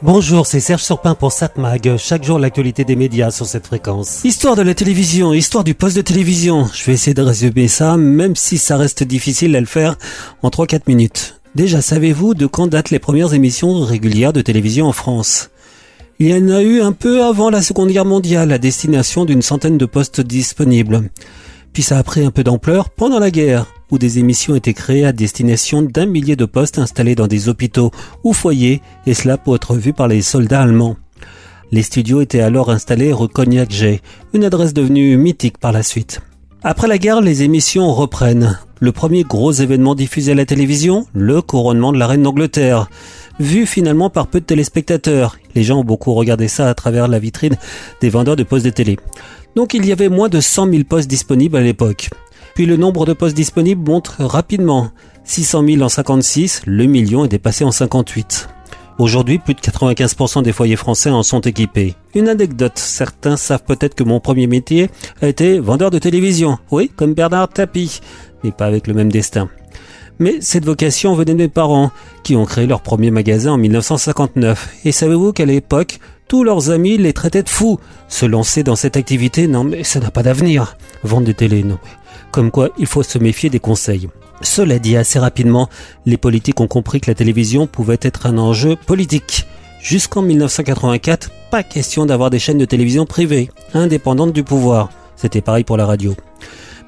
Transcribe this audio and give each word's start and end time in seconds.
Bonjour, 0.00 0.46
c'est 0.46 0.60
Serge 0.60 0.84
Surpin 0.84 1.16
pour 1.16 1.32
Satmag. 1.32 1.96
Chaque 1.96 2.22
jour, 2.22 2.38
l'actualité 2.38 2.84
des 2.84 2.94
médias 2.94 3.32
sur 3.32 3.46
cette 3.46 3.66
fréquence. 3.66 4.20
Histoire 4.22 4.54
de 4.54 4.62
la 4.62 4.72
télévision, 4.72 5.32
histoire 5.32 5.64
du 5.64 5.74
poste 5.74 5.96
de 5.96 6.02
télévision. 6.02 6.68
Je 6.72 6.84
vais 6.84 6.92
essayer 6.92 7.14
de 7.14 7.22
résumer 7.22 7.66
ça, 7.66 7.96
même 7.96 8.36
si 8.36 8.58
ça 8.58 8.76
reste 8.76 9.02
difficile 9.02 9.56
à 9.56 9.60
le 9.60 9.66
faire 9.66 9.96
en 10.42 10.50
3-4 10.50 10.82
minutes. 10.86 11.40
Déjà, 11.56 11.82
savez-vous 11.82 12.34
de 12.34 12.46
quand 12.46 12.68
datent 12.68 12.90
les 12.90 13.00
premières 13.00 13.34
émissions 13.34 13.80
régulières 13.80 14.32
de 14.32 14.40
télévision 14.40 14.86
en 14.86 14.92
France? 14.92 15.50
Il 16.20 16.28
y 16.28 16.34
en 16.34 16.48
a 16.48 16.62
eu 16.62 16.80
un 16.80 16.92
peu 16.92 17.24
avant 17.24 17.50
la 17.50 17.60
Seconde 17.60 17.90
Guerre 17.90 18.04
mondiale, 18.04 18.52
à 18.52 18.58
destination 18.58 19.24
d'une 19.24 19.42
centaine 19.42 19.78
de 19.78 19.86
postes 19.86 20.20
disponibles. 20.20 21.10
Puis 21.72 21.82
ça 21.82 21.98
a 21.98 22.04
pris 22.04 22.24
un 22.24 22.30
peu 22.30 22.44
d'ampleur 22.44 22.90
pendant 22.90 23.18
la 23.18 23.32
guerre, 23.32 23.66
où 23.90 23.98
des 23.98 24.18
émissions 24.18 24.54
étaient 24.54 24.74
créées 24.74 25.06
à 25.06 25.12
destination 25.12 25.82
d'un 25.82 26.06
millier 26.06 26.36
de 26.36 26.44
postes 26.44 26.78
installés 26.78 27.14
dans 27.14 27.26
des 27.26 27.48
hôpitaux 27.48 27.90
ou 28.24 28.32
foyers, 28.32 28.80
et 29.06 29.14
cela 29.14 29.38
pour 29.38 29.56
être 29.56 29.74
vu 29.74 29.92
par 29.92 30.08
les 30.08 30.22
soldats 30.22 30.62
allemands. 30.62 30.96
Les 31.70 31.82
studios 31.82 32.22
étaient 32.22 32.40
alors 32.40 32.70
installés 32.70 33.12
rue 33.12 33.28
Cognac-J, 33.28 34.00
une 34.32 34.44
adresse 34.44 34.72
devenue 34.72 35.16
mythique 35.16 35.58
par 35.58 35.72
la 35.72 35.82
suite. 35.82 36.20
Après 36.62 36.88
la 36.88 36.98
guerre, 36.98 37.20
les 37.20 37.42
émissions 37.42 37.92
reprennent. 37.92 38.58
Le 38.80 38.90
premier 38.92 39.22
gros 39.22 39.52
événement 39.52 39.94
diffusé 39.94 40.32
à 40.32 40.34
la 40.34 40.44
télévision, 40.44 41.06
le 41.12 41.42
couronnement 41.42 41.92
de 41.92 41.98
la 41.98 42.06
reine 42.06 42.22
d'Angleterre. 42.22 42.88
Vu 43.38 43.66
finalement 43.66 44.10
par 44.10 44.26
peu 44.26 44.40
de 44.40 44.44
téléspectateurs. 44.44 45.38
Les 45.54 45.62
gens 45.62 45.80
ont 45.80 45.84
beaucoup 45.84 46.14
regardé 46.14 46.48
ça 46.48 46.68
à 46.68 46.74
travers 46.74 47.06
la 47.06 47.18
vitrine 47.18 47.56
des 48.00 48.08
vendeurs 48.08 48.34
de 48.36 48.42
postes 48.42 48.64
de 48.64 48.70
télé. 48.70 48.96
Donc 49.54 49.74
il 49.74 49.86
y 49.86 49.92
avait 49.92 50.08
moins 50.08 50.28
de 50.28 50.40
100 50.40 50.70
000 50.70 50.84
postes 50.84 51.08
disponibles 51.08 51.56
à 51.56 51.60
l'époque. 51.60 52.10
Puis 52.58 52.66
le 52.66 52.76
nombre 52.76 53.06
de 53.06 53.12
postes 53.12 53.36
disponibles 53.36 53.88
monte 53.88 54.16
rapidement. 54.18 54.90
600 55.22 55.64
000 55.64 55.82
en 55.82 55.88
56, 55.88 56.62
le 56.66 56.86
million 56.86 57.24
est 57.24 57.28
dépassé 57.28 57.62
en 57.62 57.70
58. 57.70 58.48
Aujourd'hui, 58.98 59.38
plus 59.38 59.54
de 59.54 59.60
95% 59.60 60.42
des 60.42 60.52
foyers 60.52 60.74
français 60.74 61.10
en 61.10 61.22
sont 61.22 61.40
équipés. 61.40 61.94
Une 62.16 62.28
anecdote, 62.28 62.72
certains 62.74 63.36
savent 63.36 63.62
peut-être 63.62 63.94
que 63.94 64.02
mon 64.02 64.18
premier 64.18 64.48
métier 64.48 64.90
a 65.22 65.28
été 65.28 65.60
vendeur 65.60 65.92
de 65.92 66.00
télévision. 66.00 66.58
Oui, 66.72 66.90
comme 66.96 67.14
Bernard 67.14 67.50
Tapie, 67.50 68.00
mais 68.42 68.50
pas 68.50 68.66
avec 68.66 68.88
le 68.88 68.94
même 68.94 69.12
destin. 69.12 69.48
Mais 70.18 70.38
cette 70.40 70.64
vocation 70.64 71.14
venait 71.14 71.34
de 71.34 71.38
mes 71.38 71.46
parents, 71.46 71.92
qui 72.24 72.34
ont 72.34 72.44
créé 72.44 72.66
leur 72.66 72.80
premier 72.80 73.12
magasin 73.12 73.52
en 73.52 73.58
1959. 73.58 74.78
Et 74.84 74.90
savez-vous 74.90 75.32
qu'à 75.32 75.44
l'époque, 75.44 76.00
tous 76.26 76.42
leurs 76.44 76.70
amis 76.70 76.98
les 76.98 77.12
traitaient 77.12 77.44
de 77.44 77.48
fous. 77.48 77.78
Se 78.08 78.26
lancer 78.26 78.62
dans 78.62 78.76
cette 78.76 78.96
activité, 78.96 79.46
non 79.46 79.64
mais 79.64 79.84
ça 79.84 80.00
n'a 80.00 80.10
pas 80.10 80.22
d'avenir. 80.22 80.76
Vendre 81.04 81.26
des 81.26 81.34
télé, 81.34 81.62
non. 81.62 81.78
Comme 82.30 82.50
quoi, 82.50 82.70
il 82.78 82.86
faut 82.86 83.02
se 83.02 83.18
méfier 83.18 83.50
des 83.50 83.60
conseils. 83.60 84.08
Cela 84.42 84.78
dit, 84.78 84.96
assez 84.96 85.18
rapidement, 85.18 85.68
les 86.06 86.16
politiques 86.16 86.60
ont 86.60 86.68
compris 86.68 87.00
que 87.00 87.10
la 87.10 87.14
télévision 87.14 87.66
pouvait 87.66 87.98
être 88.02 88.26
un 88.26 88.38
enjeu 88.38 88.76
politique. 88.76 89.46
Jusqu'en 89.82 90.22
1984, 90.22 91.30
pas 91.50 91.62
question 91.62 92.06
d'avoir 92.06 92.30
des 92.30 92.38
chaînes 92.38 92.58
de 92.58 92.64
télévision 92.64 93.06
privées, 93.06 93.50
indépendantes 93.74 94.32
du 94.32 94.44
pouvoir. 94.44 94.90
C'était 95.16 95.40
pareil 95.40 95.64
pour 95.64 95.76
la 95.76 95.86
radio. 95.86 96.14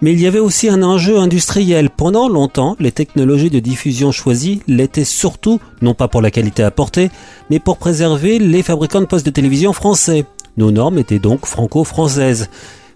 Mais 0.03 0.13
il 0.13 0.21
y 0.21 0.27
avait 0.27 0.39
aussi 0.39 0.69
un 0.69 0.83
enjeu 0.83 1.19
industriel. 1.19 1.91
Pendant 1.91 2.29
longtemps, 2.29 2.75
les 2.81 2.93
technologies 2.93 3.51
de 3.51 3.59
diffusion 3.59 4.13
choisies 4.13 4.63
l'étaient 4.67 5.05
surtout, 5.05 5.61
non 5.83 5.95
pas 5.95 6.09
pour 6.09 6.23
la 6.23 6.31
qualité 6.31 6.63
apportée, 6.63 7.11
mais 7.51 7.59
pour 7.59 7.77
préserver 7.77 8.39
les 8.39 8.63
fabricants 8.63 9.01
de 9.01 9.07
postes 9.07 9.27
de 9.27 9.31
télévision 9.31 9.73
français. 9.73 10.25
Nos 10.57 10.71
normes 10.71 10.99
étaient 10.99 11.19
donc 11.19 11.45
franco-françaises. 11.45 12.49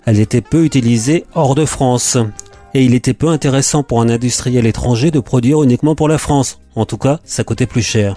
Elles 0.06 0.20
étaient 0.20 0.40
peu 0.40 0.64
utilisées 0.64 1.24
hors 1.34 1.54
de 1.54 1.64
France. 1.64 2.18
Et 2.74 2.84
il 2.84 2.94
était 2.94 3.14
peu 3.14 3.28
intéressant 3.28 3.82
pour 3.82 4.00
un 4.00 4.08
industriel 4.08 4.66
étranger 4.66 5.10
de 5.10 5.20
produire 5.20 5.62
uniquement 5.62 5.94
pour 5.94 6.08
la 6.08 6.18
France. 6.18 6.58
En 6.74 6.86
tout 6.86 6.98
cas, 6.98 7.20
ça 7.24 7.44
coûtait 7.44 7.66
plus 7.66 7.82
cher. 7.82 8.16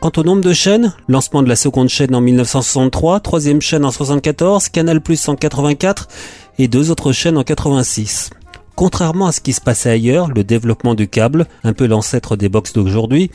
Quant 0.00 0.12
au 0.16 0.22
nombre 0.22 0.40
de 0.40 0.52
chaînes, 0.52 0.94
lancement 1.08 1.42
de 1.42 1.48
la 1.48 1.56
seconde 1.56 1.88
chaîne 1.88 2.14
en 2.14 2.22
1963, 2.22 3.20
troisième 3.20 3.60
chaîne 3.60 3.84
en 3.84 3.90
74, 3.90 4.70
Canal 4.70 5.02
Plus 5.02 5.28
en 5.28 5.36
84 5.36 6.08
et 6.58 6.68
deux 6.68 6.90
autres 6.90 7.12
chaînes 7.12 7.36
en 7.36 7.42
86. 7.42 8.30
Contrairement 8.76 9.26
à 9.26 9.32
ce 9.32 9.42
qui 9.42 9.52
se 9.52 9.60
passait 9.60 9.90
ailleurs, 9.90 10.28
le 10.28 10.42
développement 10.42 10.94
du 10.94 11.06
câble, 11.06 11.46
un 11.64 11.74
peu 11.74 11.86
l'ancêtre 11.86 12.36
des 12.36 12.48
box 12.48 12.72
d'aujourd'hui, 12.72 13.30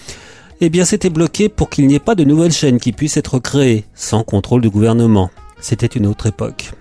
eh 0.60 0.70
bien 0.70 0.86
c'était 0.86 1.12
bloqué 1.12 1.50
pour 1.50 1.70
qu'il 1.70 1.86
n'y 1.86 1.96
ait 1.96 2.00
pas 2.00 2.16
de 2.16 2.24
nouvelles 2.24 2.52
chaînes 2.52 2.80
qui 2.80 2.94
puissent 2.94 3.18
être 3.18 3.38
créées, 3.38 3.86
sans 3.94 4.24
contrôle 4.24 4.62
du 4.62 4.72
gouvernement. 4.72 5.30
C'était 5.60 5.86
une 5.86 6.08
autre 6.08 6.26
époque. 6.26 6.72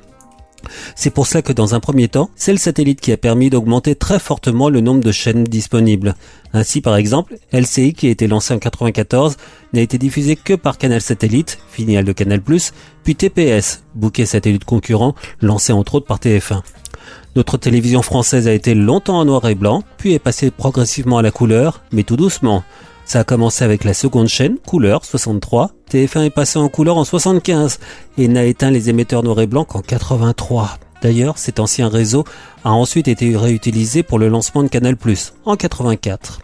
C'est 0.96 1.10
pour 1.10 1.26
cela 1.26 1.42
que 1.42 1.52
dans 1.52 1.74
un 1.74 1.80
premier 1.80 2.08
temps, 2.08 2.30
c'est 2.36 2.52
le 2.52 2.58
satellite 2.58 3.00
qui 3.00 3.12
a 3.12 3.16
permis 3.16 3.50
d'augmenter 3.50 3.94
très 3.94 4.18
fortement 4.18 4.68
le 4.68 4.80
nombre 4.80 5.02
de 5.02 5.12
chaînes 5.12 5.44
disponibles. 5.44 6.14
Ainsi 6.52 6.80
par 6.80 6.96
exemple, 6.96 7.36
LCI 7.52 7.92
qui 7.94 8.06
a 8.08 8.10
été 8.10 8.26
lancé 8.26 8.54
en 8.54 8.58
94 8.58 9.36
n'a 9.72 9.80
été 9.80 9.98
diffusé 9.98 10.36
que 10.36 10.54
par 10.54 10.78
Canal 10.78 11.00
Satellite, 11.00 11.58
filiale 11.68 12.04
de 12.04 12.12
Canal+, 12.12 12.40
puis 13.02 13.16
TPS, 13.16 13.82
bouquet 13.94 14.26
satellite 14.26 14.64
concurrent, 14.64 15.14
lancé 15.40 15.72
entre 15.72 15.96
autres 15.96 16.06
par 16.06 16.18
TF1. 16.18 16.62
Notre 17.36 17.56
télévision 17.56 18.02
française 18.02 18.46
a 18.46 18.52
été 18.52 18.74
longtemps 18.74 19.18
en 19.18 19.24
noir 19.24 19.48
et 19.48 19.56
blanc, 19.56 19.82
puis 19.98 20.12
est 20.12 20.20
passée 20.20 20.52
progressivement 20.52 21.18
à 21.18 21.22
la 21.22 21.32
couleur, 21.32 21.82
mais 21.90 22.04
tout 22.04 22.16
doucement. 22.16 22.62
Ça 23.04 23.20
a 23.20 23.24
commencé 23.24 23.64
avec 23.64 23.84
la 23.84 23.94
seconde 23.94 24.28
chaîne, 24.28 24.58
couleur 24.58 25.04
63. 25.04 25.70
TF1 25.90 26.24
est 26.24 26.30
passé 26.30 26.58
en 26.58 26.68
couleur 26.68 26.96
en 26.96 27.04
75 27.04 27.78
et 28.16 28.28
n'a 28.28 28.44
éteint 28.44 28.70
les 28.70 28.88
émetteurs 28.88 29.22
noir 29.22 29.40
et 29.40 29.46
blanc 29.46 29.64
qu'en 29.64 29.80
83. 29.80 30.78
D'ailleurs, 31.02 31.36
cet 31.36 31.60
ancien 31.60 31.88
réseau 31.88 32.24
a 32.64 32.72
ensuite 32.72 33.08
été 33.08 33.36
réutilisé 33.36 34.02
pour 34.02 34.18
le 34.18 34.28
lancement 34.28 34.62
de 34.62 34.68
Canal+, 34.68 34.96
en 35.44 35.56
84. 35.56 36.40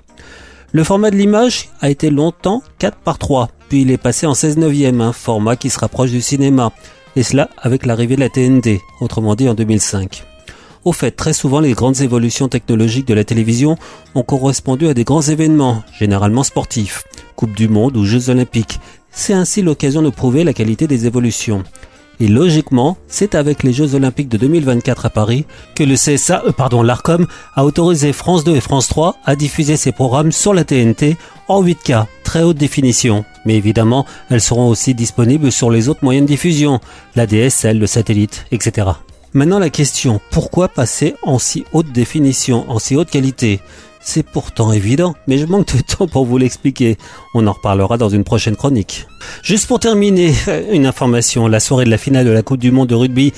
Le 0.73 0.85
format 0.85 1.11
de 1.11 1.17
l'image 1.17 1.71
a 1.81 1.89
été 1.89 2.11
longtemps 2.11 2.63
4 2.79 2.99
par 2.99 3.19
3, 3.19 3.49
puis 3.71 3.83
il 3.83 3.91
est 3.91 3.97
passé 3.97 4.27
en 4.27 4.35
16 4.35 4.59
neuvième, 4.59 5.01
un 5.01 5.15
format 5.15 5.57
qui 5.57 5.71
se 5.71 5.79
rapproche 5.79 6.11
du 6.11 6.21
cinéma, 6.21 6.73
et 7.17 7.23
cela 7.23 7.49
avec 7.57 7.87
l'arrivée 7.87 8.17
de 8.17 8.21
la 8.21 8.29
TNT, 8.29 8.81
autrement 9.01 9.35
dit 9.35 9.49
en 9.49 9.55
2005. 9.55 10.30
Au 10.85 10.93
fait, 10.93 11.11
très 11.11 11.35
souvent, 11.35 11.61
les 11.61 11.73
grandes 11.73 12.01
évolutions 12.01 12.49
technologiques 12.49 13.07
de 13.07 13.13
la 13.13 13.25
télévision 13.25 13.77
ont 14.15 14.23
correspondu 14.23 14.89
à 14.89 14.95
des 14.95 15.05
grands 15.05 15.21
événements, 15.21 15.83
généralement 15.99 16.43
sportifs, 16.43 17.05
Coupe 17.37 17.55
du 17.55 17.69
Monde 17.69 17.99
ou 17.99 18.05
Jeux 18.07 18.31
Olympiques. 18.31 18.81
C'est 19.11 19.35
ainsi 19.35 19.61
l'occasion 19.61 20.01
de 20.01 20.09
prouver 20.09 20.43
la 20.43 20.55
qualité 20.55 20.87
des 20.87 21.07
évolutions. 21.07 21.65
Et 22.19 22.29
logiquement, 22.29 22.97
c'est 23.09 23.35
avec 23.35 23.63
les 23.63 23.75
Jeux 23.75 23.95
Olympiques 23.95 24.29
de 24.29 24.39
2024 24.39 25.07
à 25.07 25.11
Paris 25.11 25.45
que 25.75 25.85
le 25.85 25.97
CSA, 25.97 26.45
euh, 26.47 26.53
pardon, 26.53 26.83
l'ARCOM, 26.83 27.27
a 27.55 27.65
autorisé 27.65 28.13
France 28.15 28.45
2 28.45 28.57
et 28.57 28.61
France 28.61 28.89
3 28.89 29.17
à 29.25 29.37
diffuser 29.37 29.77
ces 29.77 29.93
programmes 29.93 30.33
sur 30.33 30.55
la 30.55 30.65
TNT 30.65 31.17
en 31.49 31.63
8K, 31.63 32.07
très 32.25 32.43
haute 32.43 32.59
définition. 32.59 33.25
Mais 33.45 33.57
évidemment, 33.57 34.07
elles 34.31 34.43
seront 34.43 34.69
aussi 34.69 34.95
disponibles 34.95 35.53
sur 35.53 35.71
les 35.71 35.89
autres 35.91 36.05
moyens 36.05 36.27
de 36.27 36.33
diffusion, 36.33 36.81
la 37.17 37.27
DSL, 37.27 37.79
le 37.79 37.87
satellite, 37.87 38.47
etc. 38.51 38.89
Maintenant 39.33 39.61
la 39.61 39.71
question, 39.71 40.21
pourquoi 40.33 40.67
passer 40.69 41.15
en 41.23 41.39
si 41.39 41.65
haute 41.73 41.93
définition, 41.93 42.69
en 42.69 42.81
si 42.81 42.97
haute 42.97 43.11
qualité? 43.11 43.61
C'est 44.01 44.25
pourtant 44.25 44.73
évident, 44.73 45.15
mais 45.29 45.39
je 45.39 45.47
manque 45.47 45.77
de 45.77 45.83
temps 45.97 46.09
pour 46.09 46.25
vous 46.25 46.37
l'expliquer. 46.37 46.99
On 47.35 47.47
en 47.47 47.53
reparlera 47.53 47.97
dans 47.97 48.09
une 48.09 48.25
prochaine 48.25 48.57
chronique. 48.57 49.07
Juste 49.45 49.69
pour 49.69 49.79
terminer, 49.79 50.35
une 50.73 50.85
information, 50.85 51.47
la 51.47 51.61
soirée 51.61 51.85
de 51.85 51.91
la 51.91 51.99
finale 51.99 52.27
de 52.27 52.33
la 52.33 52.43
Coupe 52.43 52.59
du 52.59 52.73
Monde 52.73 52.89
de 52.89 52.97
rugby 52.97 53.33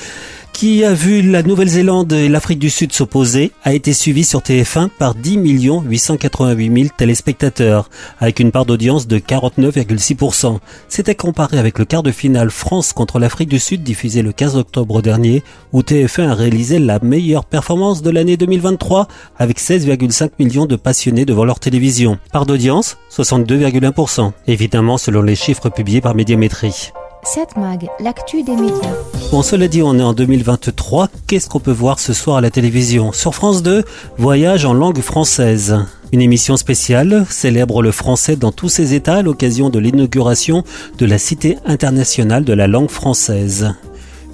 qui 0.52 0.84
a 0.84 0.94
vu 0.94 1.22
la 1.22 1.42
Nouvelle-Zélande 1.42 2.12
et 2.12 2.28
l'Afrique 2.28 2.58
du 2.58 2.70
Sud 2.70 2.92
s'opposer, 2.92 3.52
a 3.64 3.72
été 3.72 3.92
suivi 3.92 4.24
sur 4.24 4.40
TF1 4.40 4.88
par 4.88 5.14
10 5.14 5.38
888 5.86 6.74
000 6.74 6.88
téléspectateurs, 6.96 7.88
avec 8.20 8.40
une 8.40 8.52
part 8.52 8.66
d'audience 8.66 9.06
de 9.06 9.18
49,6%. 9.18 10.58
C'était 10.88 11.14
comparé 11.14 11.58
avec 11.58 11.78
le 11.78 11.84
quart 11.84 12.02
de 12.02 12.12
finale 12.12 12.50
France 12.50 12.92
contre 12.92 13.18
l'Afrique 13.18 13.48
du 13.48 13.58
Sud 13.58 13.82
diffusé 13.82 14.22
le 14.22 14.32
15 14.32 14.56
octobre 14.56 15.02
dernier, 15.02 15.42
où 15.72 15.80
TF1 15.80 16.28
a 16.28 16.34
réalisé 16.34 16.78
la 16.78 16.98
meilleure 17.00 17.44
performance 17.44 18.02
de 18.02 18.10
l'année 18.10 18.36
2023, 18.36 19.08
avec 19.38 19.60
16,5 19.60 20.30
millions 20.38 20.66
de 20.66 20.76
passionnés 20.76 21.24
devant 21.24 21.44
leur 21.44 21.60
télévision. 21.60 22.18
Part 22.32 22.46
d'audience, 22.46 22.96
62,1%. 23.10 24.32
Évidemment 24.46 24.98
selon 24.98 25.22
les 25.22 25.36
chiffres 25.36 25.68
publiés 25.68 26.00
par 26.00 26.14
Médiamétrie. 26.14 26.92
7 27.24 27.56
Mag, 27.56 27.88
l'actu 28.00 28.42
des 28.42 28.56
médias. 28.56 28.96
Bon, 29.30 29.42
cela 29.42 29.68
dit, 29.68 29.80
on 29.80 29.96
est 29.96 30.02
en 30.02 30.12
2023. 30.12 31.08
Qu'est-ce 31.28 31.48
qu'on 31.48 31.60
peut 31.60 31.70
voir 31.70 32.00
ce 32.00 32.12
soir 32.12 32.38
à 32.38 32.40
la 32.40 32.50
télévision? 32.50 33.12
Sur 33.12 33.36
France 33.36 33.62
2, 33.62 33.84
Voyage 34.18 34.64
en 34.64 34.74
langue 34.74 35.00
française. 35.00 35.78
Une 36.10 36.20
émission 36.20 36.56
spéciale 36.56 37.24
célèbre 37.30 37.80
le 37.80 37.92
français 37.92 38.34
dans 38.34 38.50
tous 38.50 38.68
ses 38.68 38.94
états 38.94 39.18
à 39.18 39.22
l'occasion 39.22 39.70
de 39.70 39.78
l'inauguration 39.78 40.64
de 40.98 41.06
la 41.06 41.16
Cité 41.16 41.58
internationale 41.64 42.44
de 42.44 42.52
la 42.54 42.66
langue 42.66 42.90
française. 42.90 43.72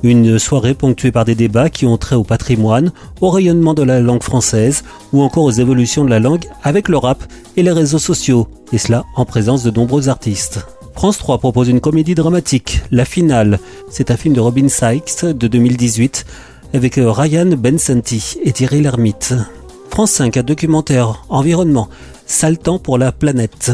Une 0.03 0.39
soirée 0.39 0.75
ponctuée 0.75 1.13
par 1.13 1.27
des 1.27 1.35
débats 1.35 1.69
qui 1.69 1.85
ont 1.85 1.99
trait 1.99 2.17
au 2.17 2.25
patrimoine, 2.25 2.93
au 3.21 3.29
rayonnement 3.29 3.75
de 3.75 3.83
la 3.83 4.01
langue 4.01 4.23
française 4.23 4.83
ou 5.13 5.23
encore 5.23 5.45
aux 5.45 5.51
évolutions 5.51 6.07
de 6.07 6.11
la 6.11 6.21
langue 6.21 6.47
avec 6.63 6.89
le 6.89 6.97
rap 6.97 7.23
et 7.57 7.63
les 7.63 7.73
réseaux 7.73 7.99
sociaux, 7.99 8.49
et 8.73 8.79
cela 8.79 9.05
en 9.15 9.27
présence 9.27 9.63
de 9.63 9.71
nombreux 9.71 10.09
artistes. 10.09 10.65
France 10.99 11.19
3 11.19 11.39
propose 11.39 11.69
une 11.69 11.81
comédie 11.81 12.17
dramatique, 12.17 12.81
La 12.91 13.05
Finale. 13.05 13.61
C'est 13.89 14.11
un 14.11 14.17
film 14.17 14.35
de 14.35 14.41
Robin 14.41 14.67
Sykes 14.69 15.27
de 15.27 15.47
2018 15.47 16.27
avec 16.75 16.99
euh, 16.99 17.13
Ryan 17.13 17.51
Bensanti 17.57 18.37
et 18.43 18.51
Thierry 18.51 18.81
Lhermitte. 18.81 19.33
France 19.91 20.11
5, 20.11 20.39
un 20.39 20.43
documentaire, 20.43 21.25
environnement, 21.29 21.89
temps 22.65 22.81
pour 22.81 22.99
la 22.99 23.13
planète. 23.13 23.71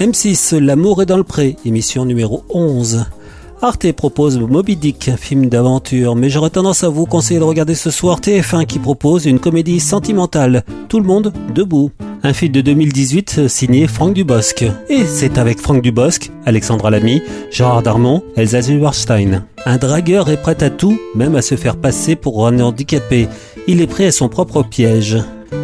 M6, 0.00 0.58
L'amour 0.58 1.00
est 1.00 1.06
dans 1.06 1.16
le 1.16 1.22
pré, 1.22 1.54
émission 1.64 2.04
numéro 2.06 2.42
11. 2.48 3.04
Arte 3.62 3.92
propose 3.92 4.40
Moby 4.40 4.74
Dick, 4.74 5.08
un 5.08 5.16
film 5.16 5.48
d'aventure, 5.48 6.16
mais 6.16 6.28
j'aurais 6.28 6.50
tendance 6.50 6.82
à 6.82 6.88
vous 6.88 7.06
conseiller 7.06 7.38
de 7.38 7.44
regarder 7.44 7.76
ce 7.76 7.92
soir 7.92 8.18
TF1 8.18 8.66
qui 8.66 8.80
propose 8.80 9.26
une 9.26 9.38
comédie 9.38 9.78
sentimentale, 9.78 10.64
Tout 10.88 10.98
le 10.98 11.06
monde 11.06 11.32
debout. 11.54 11.92
Un 12.26 12.32
film 12.32 12.52
de 12.52 12.62
2018 12.62 13.48
signé 13.48 13.86
Franck 13.86 14.14
Dubosc. 14.14 14.64
Et 14.88 15.04
c'est 15.04 15.36
avec 15.36 15.60
Franck 15.60 15.82
Dubosc, 15.82 16.30
Alexandra 16.46 16.88
Lamy, 16.88 17.20
Gérard 17.50 17.82
Darmon, 17.82 18.22
Elsa 18.34 18.62
Zilberstein. 18.62 19.44
Un 19.66 19.76
dragueur 19.76 20.30
est 20.30 20.40
prêt 20.40 20.62
à 20.62 20.70
tout, 20.70 20.98
même 21.14 21.36
à 21.36 21.42
se 21.42 21.54
faire 21.54 21.76
passer 21.76 22.16
pour 22.16 22.46
un 22.46 22.60
handicapé. 22.60 23.28
Il 23.66 23.82
est 23.82 23.86
prêt 23.86 24.06
à 24.06 24.10
son 24.10 24.30
propre 24.30 24.62
piège. 24.62 25.18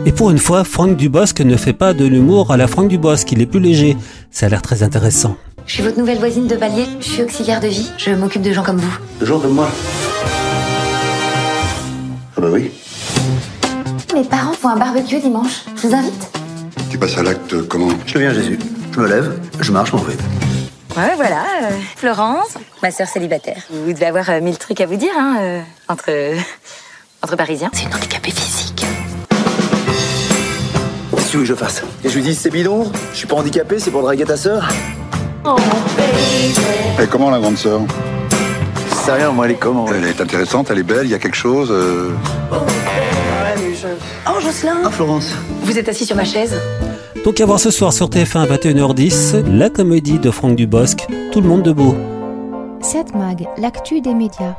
Et 0.05 0.12
pour 0.12 0.31
une 0.31 0.39
fois, 0.39 0.65
Franck 0.65 0.99
Dubosc 0.99 1.41
ne 1.41 1.57
fait 1.57 1.73
pas 1.73 1.95
de 1.95 2.05
l'humour 2.05 2.51
à 2.51 2.59
la 2.59 2.67
Franck 2.67 2.89
Dubosc, 2.89 3.33
il 3.33 3.41
est 3.41 3.47
plus 3.47 3.61
léger. 3.61 3.97
Ça 4.31 4.45
a 4.45 4.49
l'air 4.51 4.61
très 4.61 4.83
intéressant. 4.83 5.37
Je 5.65 5.73
suis 5.73 5.83
votre 5.83 5.99
nouvelle 5.99 6.19
voisine 6.19 6.47
de 6.47 6.56
palier. 6.56 6.85
Je 7.01 7.06
suis 7.06 7.23
auxiliaire 7.23 7.61
de 7.61 7.69
vie. 7.69 7.91
Je 7.97 8.11
m'occupe 8.11 8.43
de 8.43 8.53
gens 8.53 8.65
comme 8.65 8.77
vous. 8.77 8.99
De 9.19 9.25
gens 9.25 9.41
comme 9.41 9.55
moi 9.55 9.71
Ah 12.37 12.41
bah 12.43 12.49
oui. 12.53 12.71
Mes 14.15 14.25
parents 14.25 14.53
font 14.53 14.69
un 14.69 14.77
barbecue 14.77 15.21
dimanche. 15.21 15.63
Je 15.77 15.89
vous 15.89 15.95
invite? 15.95 16.40
Tu 16.91 16.99
passes 16.99 17.17
à 17.19 17.23
l'acte 17.23 17.69
comment 17.69 17.89
Je 18.05 18.15
deviens 18.15 18.33
Jésus. 18.33 18.59
Je 18.93 19.01
me 19.01 19.07
lève, 19.09 19.39
je 19.61 19.71
marche, 19.71 19.93
m'en 19.93 20.01
vais. 20.01 20.15
Ouais, 20.97 21.15
voilà. 21.15 21.45
euh, 21.63 21.71
Florence, 21.97 22.55
ma 22.83 22.91
sœur 22.91 23.07
célibataire. 23.07 23.63
Vous 23.71 23.93
devez 23.93 24.07
avoir 24.07 24.29
euh, 24.29 24.41
mille 24.41 24.59
trucs 24.59 24.81
à 24.81 24.87
vous 24.87 24.97
dire, 24.97 25.13
hein, 25.17 25.37
euh, 25.41 25.61
entre... 25.89 26.11
entre 27.23 27.37
Parisiens. 27.37 27.71
C'est 27.73 27.85
une 27.85 27.95
handicapée 27.95 28.33
physique. 28.33 28.85
Qu'est-ce 31.13 31.27
que 31.27 31.31
tu 31.31 31.37
veux 31.37 31.43
que 31.45 31.49
je 31.49 31.55
fasse? 31.55 31.85
Et 32.05 32.09
je 32.09 32.17
lui 32.17 32.23
dis 32.23 32.35
c'est 32.35 32.51
bidon, 32.51 32.91
je 33.13 33.19
suis 33.19 33.29
pas 33.29 33.37
handicapé, 33.37 33.79
c'est 33.79 33.93
pour 33.93 34.03
draguer 34.03 34.25
ta 34.25 34.37
sœur? 34.37 34.69
Et 37.01 37.07
comment 37.07 37.31
la 37.31 37.39
grande 37.39 37.57
sœur? 37.57 37.83
Rien, 39.07 39.33
moi 39.33 39.47
elle 39.47 39.53
est 39.53 39.57
comment? 39.57 39.87
Elle 39.93 40.05
est 40.05 40.21
intéressante, 40.21 40.71
elle 40.71 40.79
est 40.79 40.85
belle, 40.85 41.05
il 41.05 41.11
y 41.11 41.15
a 41.15 41.19
quelque 41.19 41.37
chose. 41.37 41.73
Euh, 43.85 43.94
Oh, 44.29 44.41
Jocelyn 44.41 44.79
Ah 44.85 44.91
Florence 44.91 45.32
Vous 45.62 45.79
êtes 45.79 45.88
assis 45.88 46.05
sur 46.06 46.17
ma 46.17 46.25
chaise 46.25 46.55
Donc 47.25 47.41
à 47.41 47.47
voir 47.47 47.61
ce 47.61 47.71
soir 47.71 47.93
sur 47.93 48.09
TF1 48.09 48.41
à 48.41 48.47
21h10, 48.56 49.44
la 49.47 49.71
comédie 49.71 50.19
de 50.19 50.31
Franck 50.31 50.56
Dubosc, 50.56 51.06
Tout 51.32 51.41
le 51.41 51.49
monde 51.49 51.62
debout. 51.62 51.94
7 52.82 53.15
Mag, 53.15 53.47
l'actu 53.59 54.00
des 54.00 54.15
médias. 54.15 54.55